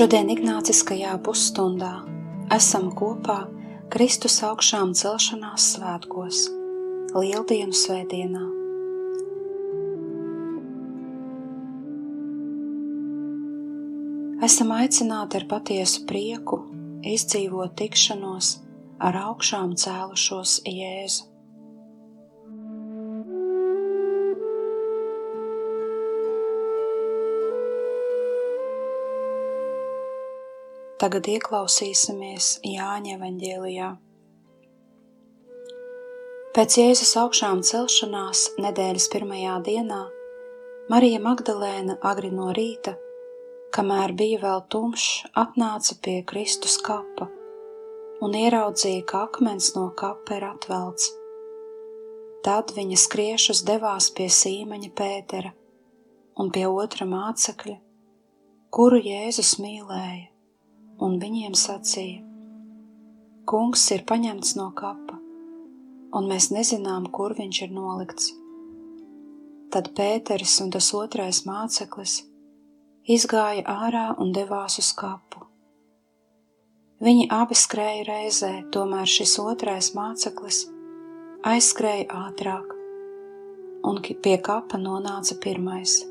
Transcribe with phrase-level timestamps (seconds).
[0.00, 1.90] Šodien Ignāciskajā pusstundā
[2.56, 3.34] esam kopā
[3.92, 6.38] Kristus augšām celšanās svētkos,
[7.12, 8.40] Lieldienu svētdienā.
[14.48, 16.62] Esam aicināti ar patiesu prieku
[17.04, 18.54] izdzīvot tikšanos
[19.04, 21.29] ar augšām cēlušos Jēzu.
[31.00, 33.86] Tagad ieklausīsimies Jāņa evaņģēlijā.
[36.52, 40.00] Pēc Jēzus augšām celšanās nedēļas pirmajā dienā
[40.92, 42.92] Marija Magdalēna agri no rīta,
[43.72, 47.30] kamēr bija vēl tumšs, atnāca pie Kristus kapa
[48.20, 51.06] un ieraudzīja, ka akmens no kapa ir atvelts.
[52.44, 55.54] Tad viņa skriešus devās pie Sīmaņa Pētera
[56.36, 57.78] un pie otra mācekļa,
[58.68, 60.29] kuru Jēzus mīlēja
[61.00, 62.20] un viņiem sacīja:
[63.50, 65.16] Kungs ir paņemts no kapa,
[66.14, 68.32] un mēs nezinām, kur viņš ir nolikts.
[69.70, 72.16] Tad Pēteris un tas otrais māceklis
[73.10, 75.46] izgāja ārā un devās uz kapu.
[77.00, 80.66] Viņi abi skrēja reizē, tomēr šis otrais māceklis
[81.48, 82.74] aizskrēja ātrāk,
[83.88, 86.02] un pie kapa nonāca pirmais.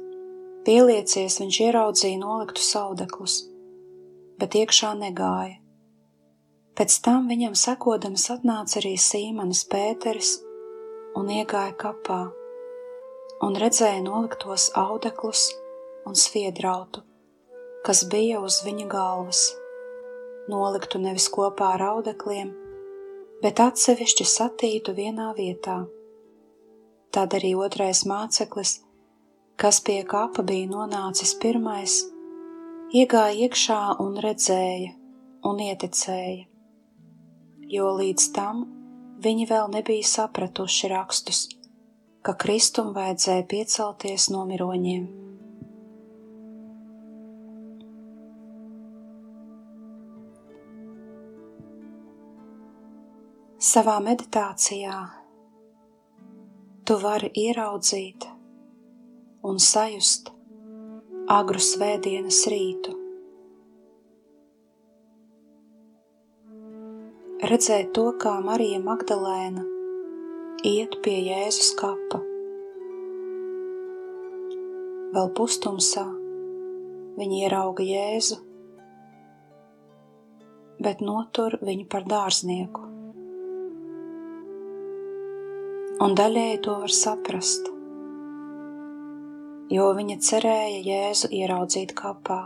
[0.65, 3.43] Pieliecies, viņš ieraudzīja noliktu saudeklus
[4.39, 5.57] bet iekšā negāja.
[6.79, 10.37] Pēc tam viņam sekodams atnāca arī Sīmanis Pēteris
[11.19, 12.21] un iegāja kapā,
[13.43, 15.49] un redzēja noliktos audeklus
[16.07, 17.03] un sviedrautu,
[17.83, 19.43] kas bija uz viņa galvas,
[20.51, 22.53] noliktu nevis kopā ar audekliem,
[23.43, 25.81] bet atsevišķi satītu vienā vietā.
[27.11, 28.77] Tad arī otrais māceklis,
[29.59, 31.99] kas pie kapa bija nonācis pirmais,
[32.89, 34.93] iegāja iekšā un redzēja
[35.45, 36.45] un ieticēja,
[37.69, 38.63] jo līdz tam
[39.21, 41.43] viņi vēl nebija sapratuši rakstus,
[42.25, 45.05] ka Kristum vajadzēja piecelties no miroņiem.
[53.69, 54.97] Savā meditācijā
[56.89, 58.25] tu vari ieraudzīt
[59.45, 60.33] un sajust
[61.29, 62.95] agru svētdienas rītu.
[67.45, 69.61] Redzēt to, kā Marija Magdalēna
[70.65, 72.23] iet pie Jēzus kapa.
[75.13, 76.07] Vēl pustumsā
[77.21, 78.41] viņa ierauga Jēzu,
[80.81, 82.87] bet notur viņu par dārznieku.
[85.99, 87.75] Un daļēji to var saprast
[89.69, 92.39] jo viņa cerēja Jēzu ieraudzīt kapā.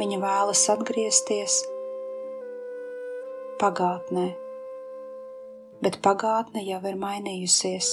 [0.00, 1.58] Viņa vēlas atgriezties
[3.60, 4.30] pagātnē,
[5.84, 7.92] bet pagātne jau ir mainījusies.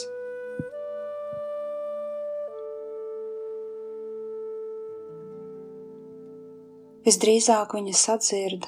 [7.08, 8.66] Visdrīzāk viņa sadzird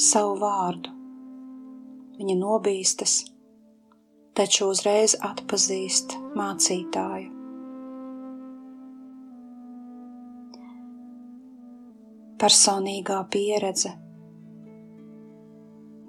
[0.00, 0.92] savu vārdu.
[2.16, 3.18] Viņa nobīstas,
[4.36, 7.36] taču uzreiz atpazīst mācītāju.
[12.40, 13.92] Personīgā pieredze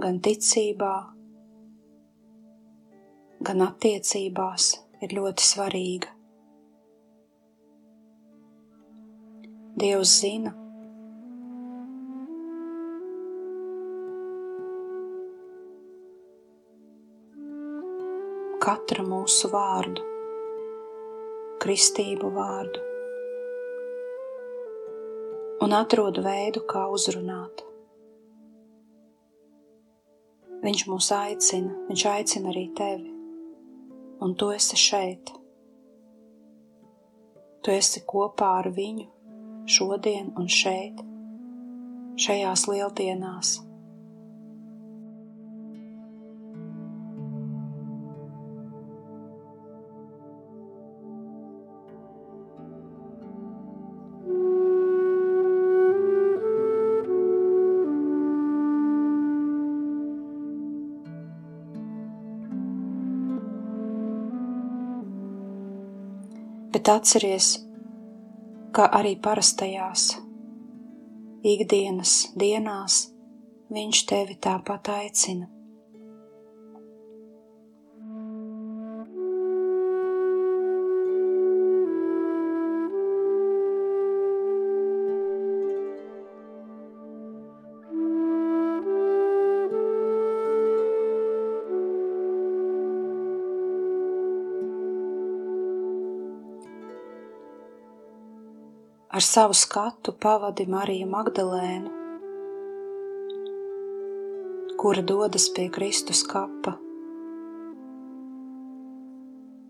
[0.01, 0.93] gan ticībā,
[3.43, 4.71] gan attiecībās
[5.03, 6.15] ir ļoti svarīga.
[9.81, 10.55] Dievs zina,
[18.61, 20.03] katra mūsu vārdu,
[21.63, 22.83] kristību vārdu,
[25.65, 27.63] un atrodu veidu, kā uzrunāt.
[30.61, 33.09] Viņš mūs aicina, viņš aicina arī tevi,
[34.21, 35.33] un tu esi šeit.
[37.65, 39.09] Tu esi kopā ar viņu
[39.65, 41.01] šodien un šeit,
[42.21, 43.57] šajās lieldienās.
[66.81, 67.47] Bet atceries,
[68.73, 70.05] ka arī parastajās
[71.45, 72.95] ikdienas dienās
[73.69, 75.45] viņš tevi tāpat aicina.
[99.21, 101.89] Ar savu skatu pavadi Mariju Magdalēnu,
[104.81, 106.73] kura dodas pie Kristus kapa.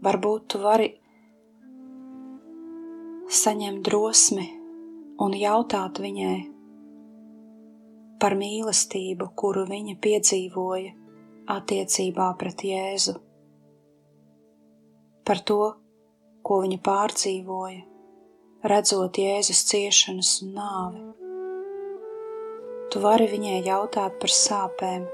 [0.07, 0.87] Varbūt tu vari
[3.41, 4.47] saņemt drosmi
[5.27, 6.39] un jautāt viņai
[8.23, 10.95] par mīlestību, kuru viņa piedzīvoja
[11.59, 13.19] attiecībā pret Jēzu,
[15.27, 15.63] par to,
[16.39, 17.90] ko viņa pārdzīvoja
[18.63, 21.01] redzot Jēzus ciešanas un nāvi.
[22.91, 25.07] Tu vari viņai jautāt par sāpēm,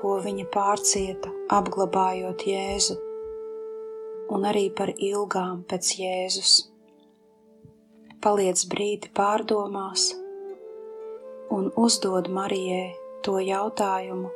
[0.00, 2.96] ko viņa pārcieta, apglabājot Jēzu,
[4.34, 6.56] un arī par ilgām pēc Jēzus.
[8.20, 10.10] Paliec brīdi pārdomās
[11.50, 12.92] un uzdod Marijai
[13.24, 14.28] to jautājumu,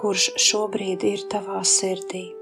[0.00, 2.37] kurš šobrīd ir tavā sirdī.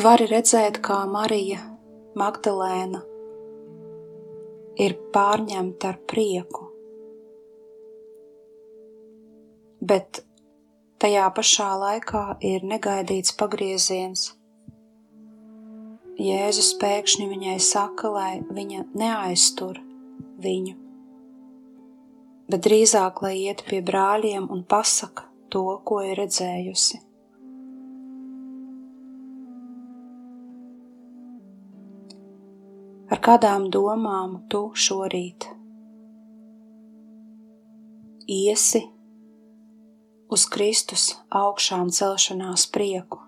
[0.00, 1.58] Tu vari redzēt, kā Marija
[2.16, 3.02] Magdalēna
[4.80, 6.62] ir pārņemta ar prieku,
[9.90, 10.22] bet
[11.04, 12.22] tajā pašā laikā
[12.52, 14.22] ir negaidīts pagrieziens.
[16.30, 19.82] Jēzus pēkšņi viņai saka, lai viņa neaiztur
[20.46, 20.78] viņu,
[22.48, 27.04] bet drīzāk lai iet pie brāļiem un pasaka to, ko ir redzējusi.
[33.10, 35.48] Ar kādām domām tu šorīt
[38.30, 38.84] iesi
[40.30, 41.08] uz Kristus
[41.40, 43.18] augšām celšanās prieku?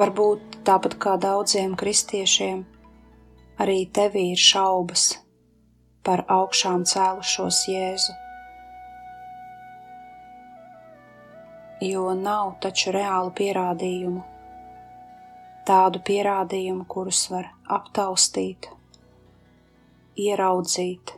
[0.00, 2.62] Varbūt tāpat kā daudziem kristiešiem,
[3.60, 5.02] arī tevī ir šaubas
[6.08, 8.14] par augšām cēlušos Jēzu.
[11.84, 14.24] Jo nav taču reālu pierādījumu,
[15.68, 18.72] tādu pierādījumu, kurus var aptaustīt,
[20.16, 21.16] ieraudzīt.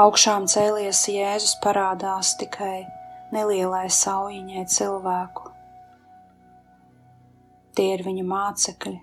[0.00, 2.99] Augšām cēlies Jēzus parādās tikai
[3.34, 5.50] nelielai saujiņai cilvēku.
[7.78, 8.98] Tie ir viņa mācekļi,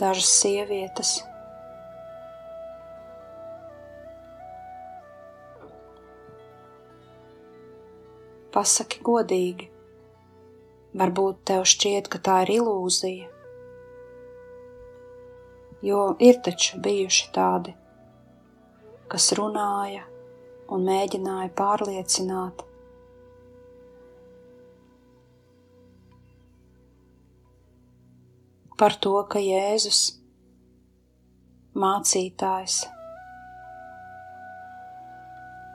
[0.00, 1.14] dažas sievietes.
[8.52, 9.68] Pasaki godīgi,
[10.98, 13.28] varbūt tev šķiet, ka tā ir ilūzija,
[15.86, 17.74] jo ir taču bijuši tādi,
[19.12, 20.02] kas runāja
[20.74, 22.67] un mēģināja pārliecināt,
[28.78, 30.00] par to, ka Jēzus,
[31.78, 32.76] mācītājs,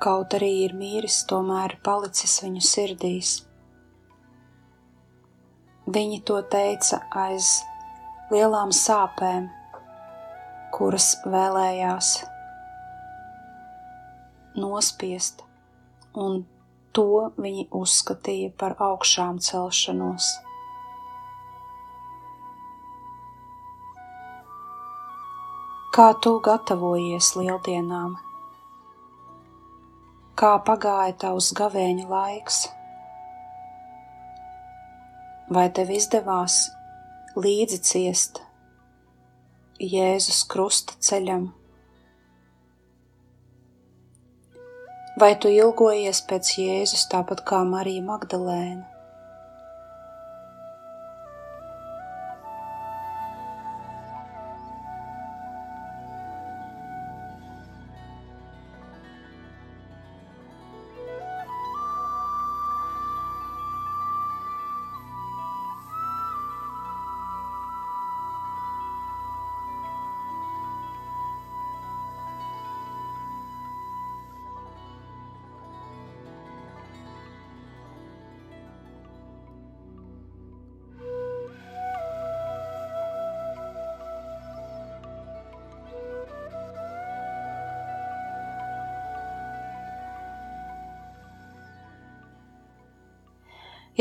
[0.03, 3.33] kaut arī ir mīris, tomēr palicis viņu sirdīs.
[5.83, 7.57] Viņi to teica aiz
[8.31, 9.50] lielām sāpēm,
[10.75, 12.13] kuras vēlējās
[14.55, 15.43] nospiest,
[16.15, 16.45] un
[16.95, 20.33] to viņi uzskatīja par augšām celšanos.
[25.93, 28.15] Kā tu gatavojies lieldienām?
[30.41, 32.55] Kā pagāja tavs gavēņa laiks?
[35.53, 36.55] Vai tev izdevās
[37.38, 38.41] līdzi ciest
[39.77, 41.45] Jēzus krusta ceļam?
[45.21, 48.92] Vai tu ilgojies pēc Jēzus tāpat kā Marija Magdalēna?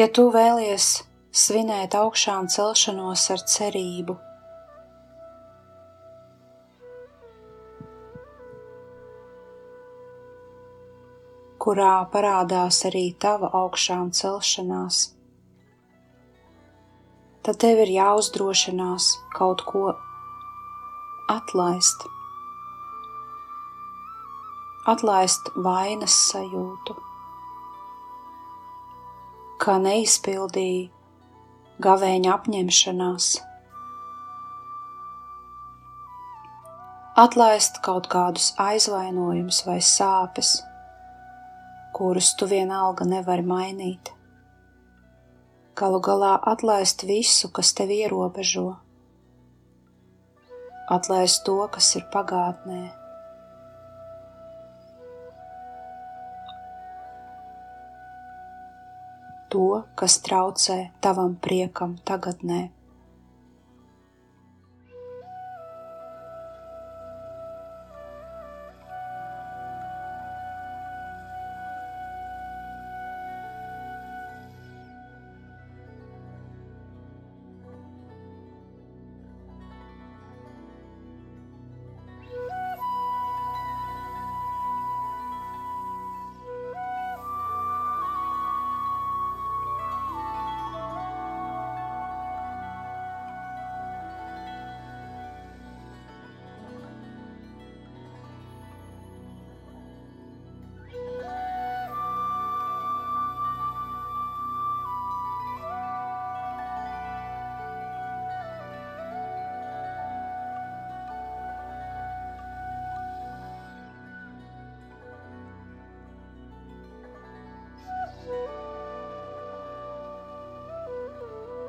[0.03, 0.85] Ja tu vēlies
[1.31, 4.15] svinēt augšām celšanos ar cerību,
[11.63, 15.05] kurā parādās arī tava augšām celšanās,
[17.47, 19.85] tad tev ir jāuzdrošinās kaut ko
[21.37, 22.09] atlaist,
[24.97, 27.12] atlaist vainas sajūtu
[29.63, 30.91] kā neizpildīja
[31.83, 33.27] gavēņa apņemšanās.
[37.23, 40.55] Atlaist kaut kādus aizvainojumus vai sāpes,
[41.95, 44.11] kurus tu vienalga nevari mainīt.
[45.79, 48.67] Galu galā atlaist visu, kas tev ierobežo,
[50.97, 53.02] atlaist to, kas ir pagātnē.
[59.53, 62.63] To, kas traucē tavam priekam tagadnē.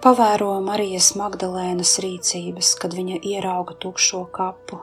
[0.04, 4.76] Pavēro Marijas Magdalēnas rīcības, kad viņa ierauga tukšo kapu.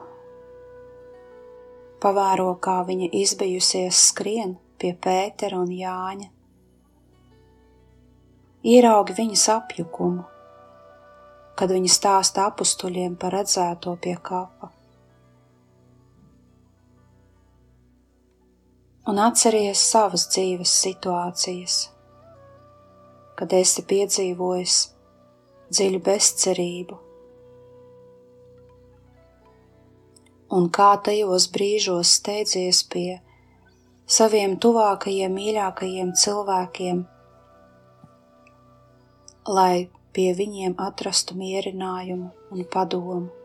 [2.01, 6.25] Pavēro, kā viņa izbijusies skrien pie Pētera un Jāņa.
[8.71, 10.23] Ieraugi viņas apjukumu,
[11.59, 14.71] kad viņa stāsta apstuļiem par redzēto pie kapa.
[19.05, 21.77] Un atceries savas dzīves situācijas,
[23.37, 24.79] kad esi piedzīvojis
[25.71, 26.99] dziļu bezcerību.
[30.51, 33.21] Un kā tajos brīžos steidzies pie
[34.11, 37.03] saviem tuvākajiem, mīļākajiem cilvēkiem,
[39.47, 43.40] lai pie viņiem atrastu mierinājumu un padomu.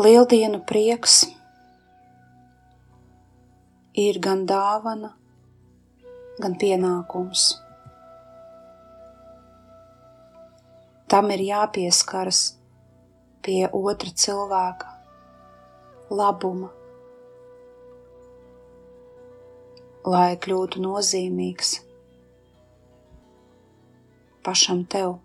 [0.00, 1.26] Lieldienu prieks
[4.00, 5.10] ir gan dāvana,
[6.40, 7.42] gan pienākums.
[11.04, 12.40] Tam ir jāpieskaras
[13.44, 14.96] pie otra cilvēka
[16.08, 16.72] labuma,
[20.08, 21.76] lai kļūtu nozīmīgs
[24.48, 25.18] pašam tev.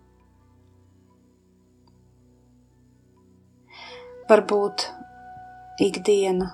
[4.26, 4.82] Varbūt
[5.84, 6.48] ikdiena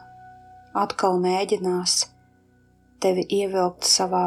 [0.77, 1.95] atkal mēģinās
[3.01, 4.27] tevi ievilkt savā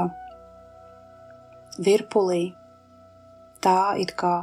[1.77, 2.55] virpulī,
[3.61, 4.33] tā it kā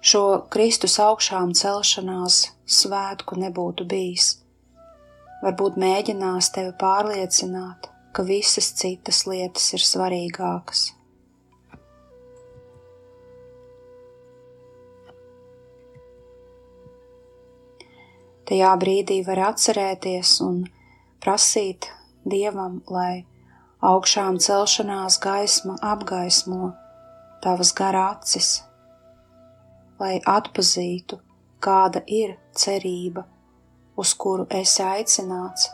[0.00, 0.22] šo
[0.56, 2.40] Kristus augšām celšanās
[2.80, 4.30] svētku nebūtu bijis.
[5.44, 10.94] Varbūt mēģinās tevi pārliecināt, ka visas citas lietas ir svarīgākas.
[18.48, 20.64] Tajā brīdī var atcerēties un
[21.24, 21.88] prasīt
[22.28, 23.24] Dievam, lai
[23.84, 26.72] augšām celšanās gaisma apgaismo
[27.44, 28.50] tavas gara acis,
[30.00, 31.20] lai atpazītu,
[31.64, 33.24] kāda ir cerība,
[33.96, 35.68] uz kuru esi aicināts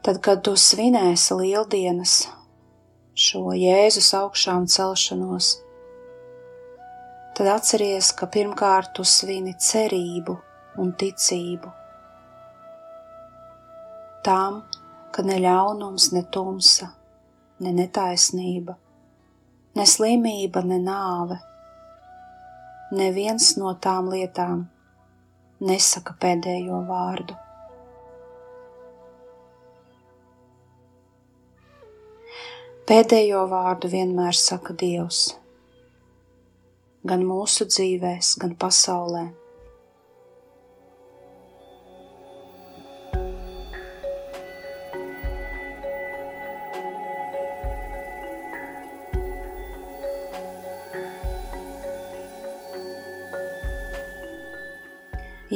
[0.00, 2.12] Tad, kad tu svinēsi lieldienas,
[3.12, 5.48] šo Jēzus augšām celšanos,
[7.36, 10.38] tad atceries, ka pirmkārt tu svini cerību
[10.80, 11.72] un ticību.
[14.24, 14.62] Tām,
[15.12, 16.88] ka ne ļaunums, ne tumsa,
[17.60, 18.78] ne netaisnība,
[19.76, 21.36] ne slimība, ne nāve,
[22.96, 24.64] neviens no tām lietām
[25.60, 27.36] nesaka pēdējo vārdu.
[32.90, 35.18] Pēdējo vārdu vienmēr saka Dievs,
[37.06, 39.28] gan mūsu dzīvēs, gan pasaulē.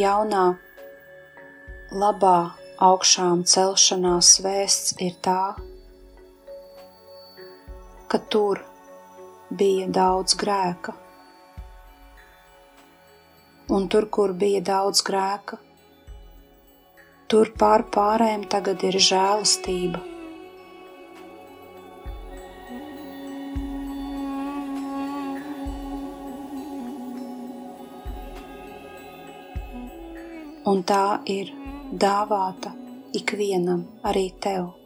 [0.05, 0.47] Jaunā,
[1.91, 2.39] labā
[2.79, 5.57] augšām celšanās vēsts ir tā,
[8.09, 8.61] ka tur
[9.51, 10.95] bija daudz grēka.
[13.75, 15.57] Un tur, kur bija daudz grēka,
[17.33, 20.03] tur pār pārējiem tagad ir žēlastība.
[30.65, 31.53] Un tā ir
[32.05, 32.73] dāvāta
[33.15, 34.84] ikvienam, arī tev.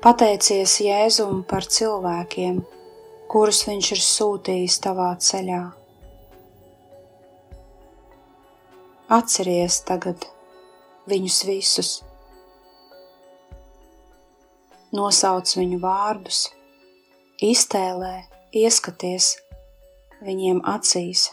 [0.00, 2.62] Pateicies Jēzum par cilvēkiem,
[3.28, 5.58] kurus viņš ir sūtījis tavā ceļā.
[9.12, 10.24] Atceries tagad
[11.12, 11.90] viņus visus,
[14.96, 16.46] nosauc viņu vārdus,
[17.50, 18.14] iztēlē,
[18.56, 19.34] ieskaties
[20.24, 21.26] viņiem acīs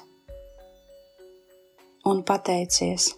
[2.03, 3.13] un pateicies.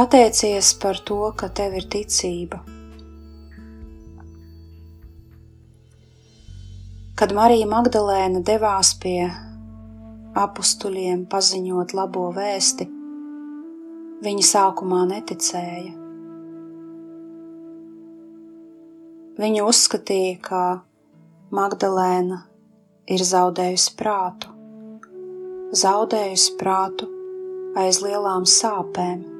[0.00, 2.56] Pateicies par to, ka tev ir ticība.
[7.20, 9.26] Kad Marija Magdalēna devās pie
[10.40, 12.86] apstuļiem paziņot labo vēsti,
[14.24, 15.90] viņa sākumā neticēja.
[19.42, 20.62] Viņa uzskatīja, ka
[21.60, 22.38] Magdalēna
[23.04, 24.54] ir zaudējusi prātu,
[25.82, 27.10] zaudējusi prātu
[27.84, 29.39] aiz lielām sāpēm.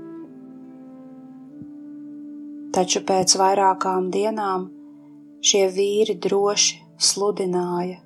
[2.71, 4.69] Taču pēc vairākām dienām
[5.43, 7.97] šie vīri droši sludināja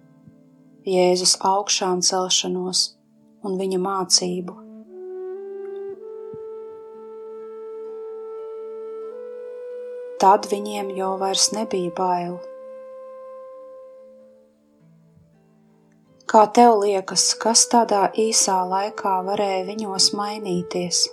[0.88, 2.81] Jēzus augšām celšanos
[3.44, 4.55] un viņa mācību.
[10.24, 12.38] Tad viņiem jau vairs nebija bail.
[16.35, 21.05] Kā tev liekas, kas tādā īsā laikā varēja viņos mainīties?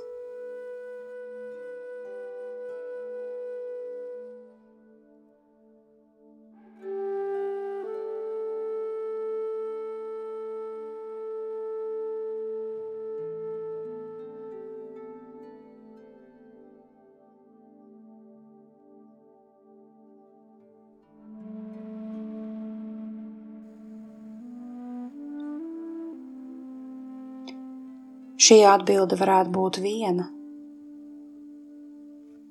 [28.41, 30.23] Šī atbilde varētu būt viena.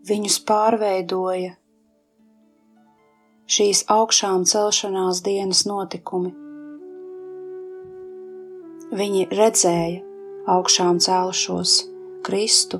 [0.06, 1.56] Viņus pārveidoja
[3.50, 6.30] šīs augšām celšanās dienas notikumi.
[9.00, 9.98] Viņi redzēja
[10.54, 11.74] augšām cēlušos
[12.26, 12.78] Kristu,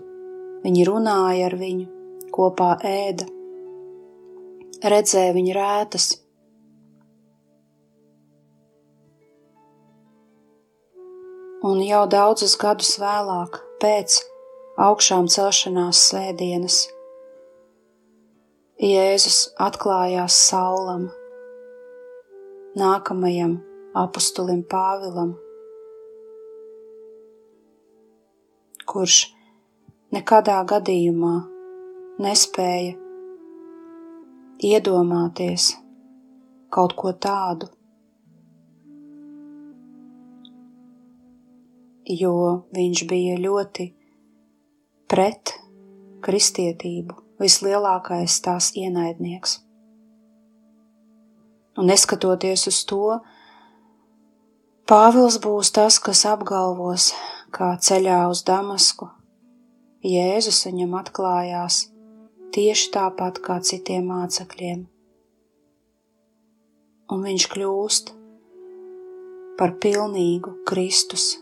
[0.63, 1.87] viņi runāja ar viņu,
[2.35, 3.27] kopā ēda,
[4.95, 6.13] redzēja viņa rētas,
[11.67, 14.21] un jau daudzus gadus vēlāk, pēc
[14.81, 16.87] augšām celšanās svētdienas,
[18.81, 21.03] Jēzus atklājās Saulam,
[22.81, 23.59] nākamajam
[24.01, 25.35] apustulim Pāvilam,
[28.89, 29.19] kurš
[30.17, 31.35] nekādā gadījumā
[32.25, 32.97] nespēja
[34.71, 35.75] iedomāties
[36.73, 37.69] kaut ko tādu,
[42.19, 42.35] jo
[42.75, 43.91] viņš bija ļoti
[45.11, 45.55] pret
[46.25, 49.61] kristietību, vislielākais tās ienaidnieks.
[51.79, 53.21] Un neskatoties uz to,
[54.91, 57.13] Pāvils būs tas, kas apgalvos,
[57.55, 59.07] kā ceļā uz Damasku
[60.01, 61.83] Jēzus viņam atklājās
[62.57, 64.87] tieši tāpat kā citiem mācekļiem.
[67.13, 68.13] Un viņš kļūst
[69.61, 71.35] par pilnīgu Kristus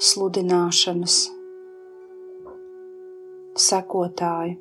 [0.00, 1.16] sludināšanas
[3.60, 4.56] sekotāju.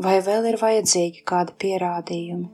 [0.00, 2.48] Vai vēl ir vajadzīgi kādi pierādījumi?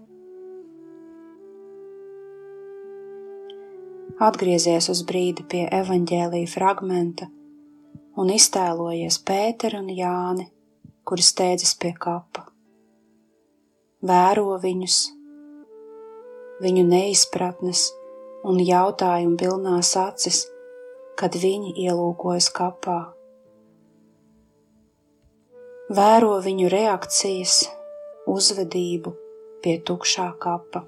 [4.26, 7.30] Atgriezies uz brīdi pie evaņģēlīja fragmenta
[8.20, 10.50] un iztēlojies Pēteru un Jāni,
[11.08, 12.48] kuri steidzas pie kapa.
[14.04, 15.04] Vēro viņus,
[16.64, 17.92] viņu neizpratnes
[18.46, 20.44] un jautājumu pilnās acis,
[21.18, 22.98] kad viņi ielūkojas kapā.
[25.96, 27.60] Vēro viņu reakcijas,
[28.30, 29.14] uzvedību
[29.62, 30.86] pie tukšā kapa.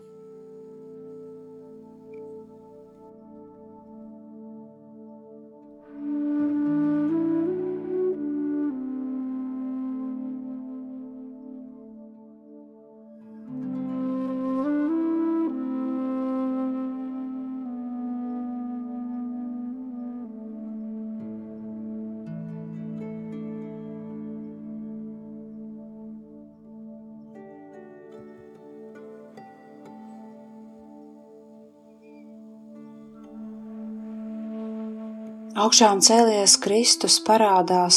[35.69, 37.97] Augšām cēlies Kristus parādās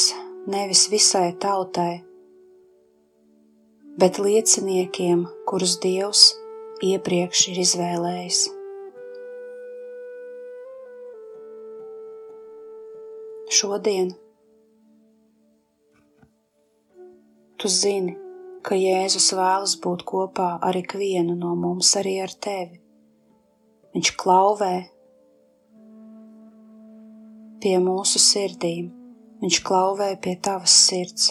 [0.52, 2.02] nevis visai tautai,
[3.96, 6.26] bet lieciniekiem, kurus Dievs
[6.84, 8.42] iepriekš ir izvēlējis.
[13.56, 14.12] Šodien
[17.56, 18.18] tu zini,
[18.60, 22.82] ka Jēzus vēlas būt kopā ar ikvienu no mums, arī ar tevi.
[23.96, 24.74] Viņš klauvē
[27.62, 28.90] pie mūsu sirdīm,
[29.42, 31.30] viņš klauvē pie tavas sirds.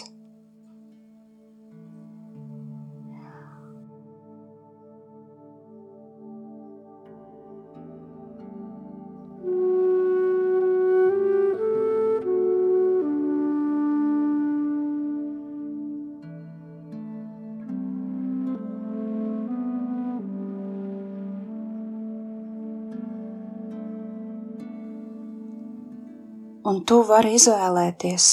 [26.72, 28.26] Un tu vari izvēlēties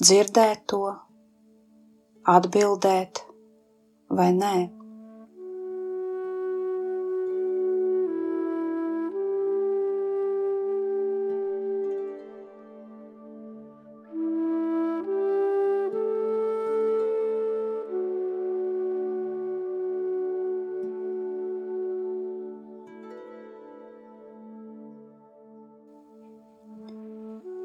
[0.00, 0.78] dzirdēt to,
[2.34, 3.20] atbildēt
[4.16, 4.52] vai nē.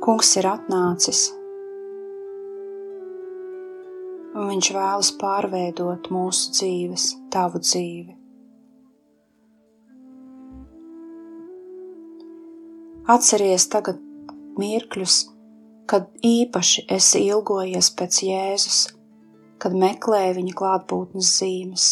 [0.01, 1.19] Kungs ir atnācis,
[4.33, 8.15] un Viņš vēlas pārveidot mūsu dzīves, tavu dzīvi.
[13.13, 13.99] Atceries tagad
[14.57, 15.17] mirkļus,
[15.85, 18.79] kad īpaši esi ilgojies pēc Jēzus,
[19.61, 21.91] kad meklēji viņa klātbūtnes zīmes.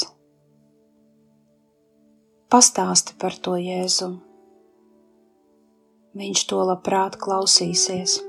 [2.50, 4.29] Pastāsti par to Jēzumu
[6.18, 8.20] viņš to labprāt klausīsies.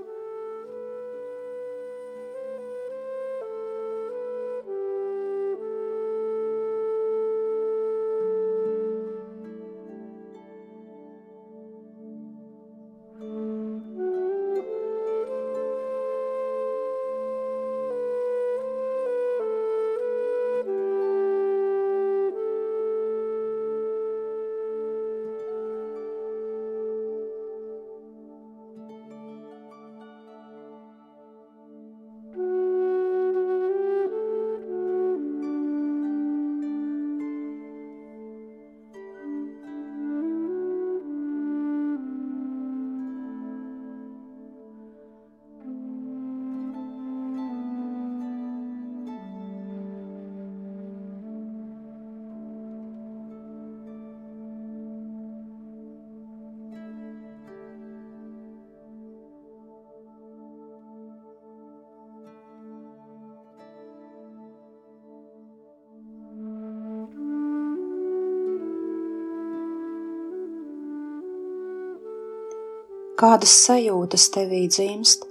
[73.20, 75.26] Kādas sajūtas tevī dzimst,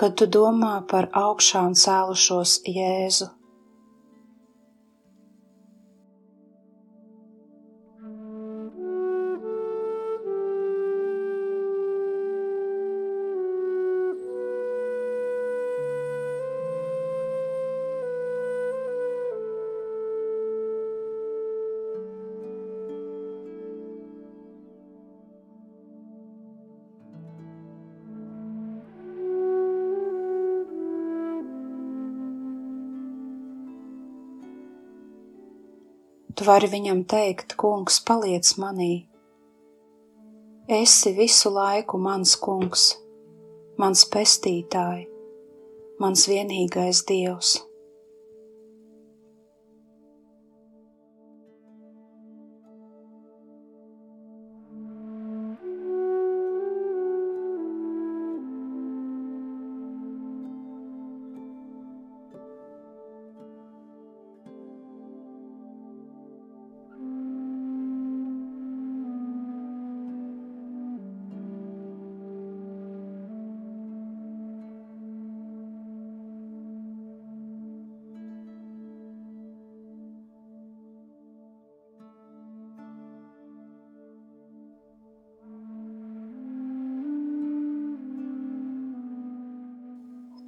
[0.00, 3.28] kad tu domā par augšām cēlušos Jēzu?
[36.42, 39.04] Tu vari viņam teikt, Kungs, paliec manī.
[40.66, 42.86] Esi visu laiku mans kungs,
[43.78, 45.04] mans pestītāji,
[46.02, 47.52] mans vienīgais dievs.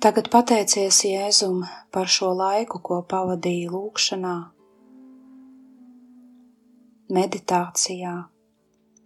[0.05, 4.33] Tagad pateicies Jēzum par šo laiku, ko pavadīji lūkšanā,
[7.17, 8.13] meditācijā,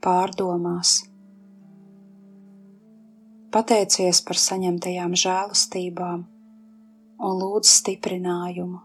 [0.02, 0.96] pārdomās.
[3.54, 6.26] Pateicies par saņemtajām žēlastībām
[7.30, 8.82] un lūdz stiprinājumu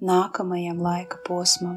[0.00, 1.76] nākamajam laika posmam.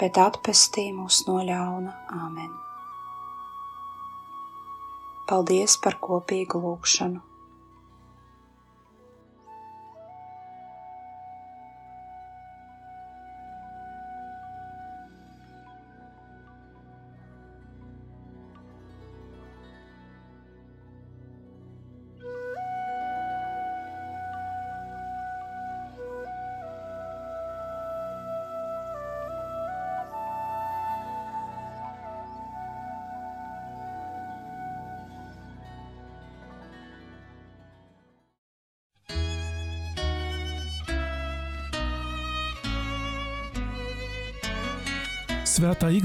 [0.00, 1.94] bet atpestī mūs no ļauna.
[2.24, 2.52] Āmen!
[5.28, 7.24] Paldies par kopīgu lūgšanu!